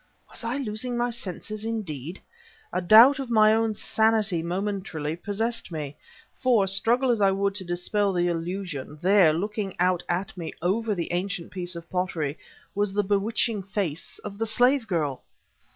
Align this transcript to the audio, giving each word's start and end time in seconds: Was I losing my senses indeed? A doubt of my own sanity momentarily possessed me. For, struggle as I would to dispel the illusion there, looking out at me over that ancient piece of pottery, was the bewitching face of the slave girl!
Was 0.31 0.43
I 0.43 0.57
losing 0.57 0.97
my 0.97 1.11
senses 1.11 1.63
indeed? 1.63 2.19
A 2.73 2.81
doubt 2.81 3.19
of 3.19 3.29
my 3.29 3.53
own 3.53 3.75
sanity 3.75 4.41
momentarily 4.41 5.15
possessed 5.15 5.71
me. 5.71 5.95
For, 6.35 6.65
struggle 6.65 7.11
as 7.11 7.21
I 7.21 7.29
would 7.29 7.53
to 7.53 7.63
dispel 7.63 8.11
the 8.11 8.25
illusion 8.27 8.97
there, 8.99 9.31
looking 9.31 9.75
out 9.79 10.01
at 10.09 10.35
me 10.35 10.53
over 10.59 10.95
that 10.95 11.13
ancient 11.13 11.51
piece 11.51 11.75
of 11.75 11.87
pottery, 11.87 12.39
was 12.73 12.93
the 12.93 13.03
bewitching 13.03 13.61
face 13.61 14.17
of 14.23 14.39
the 14.39 14.47
slave 14.47 14.87
girl! 14.87 15.21